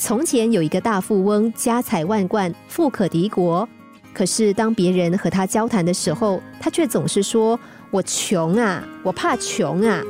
[0.00, 3.68] 从前有一个大富翁，家财万贯，富可敌国。
[4.14, 7.60] 可是当别人和他交谈的时候，他却总是说
[7.92, 10.02] ：“我穷啊，我怕穷啊。”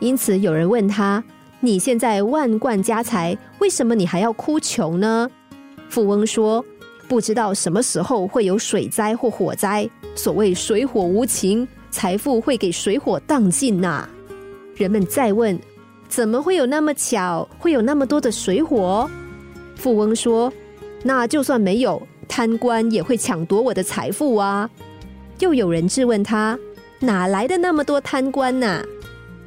[0.00, 1.22] 因此有人问他
[1.60, 5.30] ：“你现在万贯家财，为什么你还要哭穷呢？”
[5.88, 6.62] 富翁说
[7.06, 9.88] ：“不知道什么时候会有水灾或火灾。
[10.16, 14.08] 所谓水火无情，财富会给水火荡尽呐。”
[14.74, 15.56] 人们再问。
[16.08, 19.08] 怎么会有那么巧，会有那么多的水火？
[19.76, 20.52] 富翁说
[21.04, 24.68] ：“那就算没有，贪官也会抢夺我的财富啊！”
[25.38, 26.58] 又有人质问他
[26.98, 28.82] ：“哪来的那么多贪官呢？”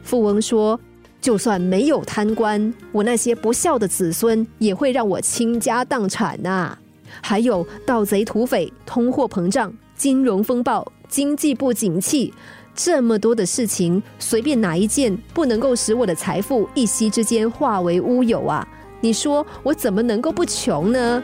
[0.04, 0.80] 富翁说
[1.20, 6.78] ：“就算没有贪官，我那些不孝的子孙也会让我倾家荡产呐！
[7.22, 12.34] 还有盗贼、土匪、通货膨胀、金融风暴、经济不景气。”
[12.74, 18.68] 这么多的事情，随便哪一件不能够使我的财富一夕之间化为乌有啊？
[19.00, 21.24] 你说我怎么能够不穷呢？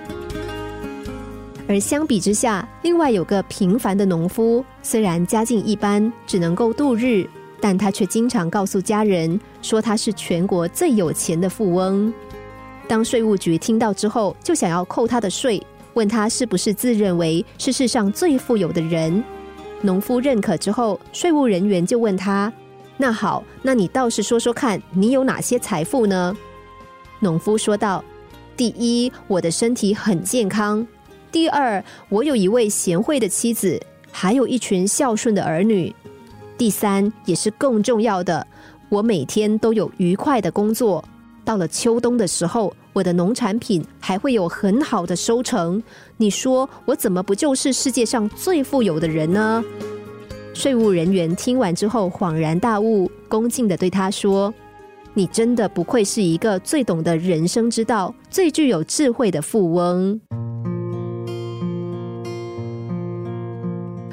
[1.67, 7.27] 而相比之下，另外有个平凡的农夫，虽然家境一般，只能够度日，
[7.59, 12.13] 但他却经常告诉家人说他是全国最有钱的富翁。
[12.87, 15.61] 当税务局听到之后，就想要扣他的税，
[15.93, 19.23] 问他是不是自认为是世上最富有的人。
[19.81, 22.51] 农夫认可之后，税务人员就问他
[22.97, 26.35] ：“那好，那你倒是说说看，你有哪些财富呢？”
[27.19, 28.03] 农夫说道
[28.57, 30.83] ：“第一，我的身体很健康；
[31.31, 33.79] 第二，我有一位贤惠的妻子，
[34.11, 35.93] 还有一群孝顺的儿女；
[36.57, 38.45] 第三，也是更重要的，
[38.89, 41.03] 我每天都有愉快的工作。
[41.47, 45.83] 到了秋冬的时候。”我的农产品还会有很好的收成，
[46.17, 49.63] 你说我怎么不就是世界上最富有的人呢？
[50.55, 54.51] 税务人员听完之后恍然大悟，恭敬的对他说
[55.13, 60.19] ：“你真的不愧是一个最懂得人生之道、最具有智慧的富翁。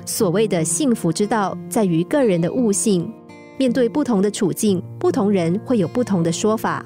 [0.05, 3.11] 所谓的幸福之道，在于个人的悟性。
[3.57, 6.85] 面对不同的处境，不同人会有不同的说法。”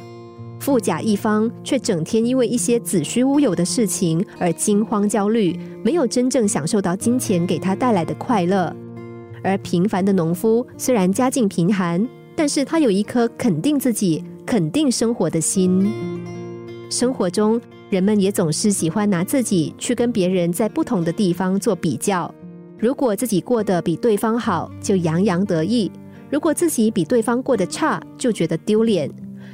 [0.69, 8.71] 富甲一方却整天因为一些子虚乌有的事情而惊慌焦虑，没有真正享受到金钱给他带来的快乐。
[9.43, 15.91] 而平凡的农夫虽然家境贫寒，但是他有一颗肯定自己、肯定生活的心。
[16.91, 17.59] 生活中，
[17.89, 22.31] 人们也总是喜欢拿自己去跟别人在不同的地方做比较。
[22.79, 25.91] 如果自己过得比对方好，就洋洋得意；
[26.29, 29.11] 如果自己比对方过得差，就觉得丢脸。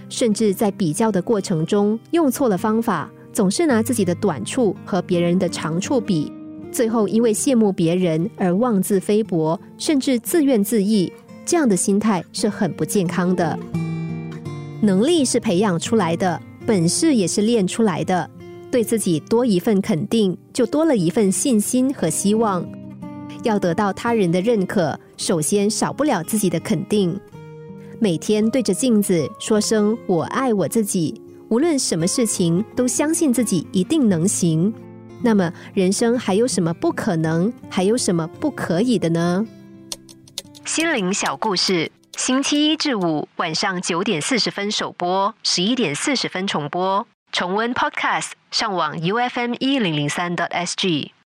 [0.09, 6.33] 甚至在比较的过程中用错了方法，总是拿自己的短处和别人的长处比，
[6.71, 11.11] 最后因为羡慕别人而妄自菲薄，甚至自怨自艾。
[11.47, 13.59] 这样的心态是很不健康的。
[14.81, 18.31] 能力是培养出来的，本事也是练出来的。
[18.71, 22.67] 对自己多一份肯定，就多了一份信心和希望。
[23.43, 27.19] 要得到他人的认可，首先少不了自己的肯定。
[28.01, 34.73] 每天对着镜子说声“我爱我自己”，无论什么事情都相信自己一定能行。
[35.23, 37.51] 那么，人生还有什么不可能？
[37.71, 39.47] 还有什么不可以的呢？
[40.67, 47.07] 心灵小故事，星期一至五晚上九点四十分首播，十一点四十分重播。
[47.33, 51.15] 重温 Podcast，上网 U F M 一零零三 t S G。